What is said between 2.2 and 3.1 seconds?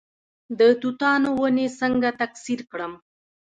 تکثیر کړم؟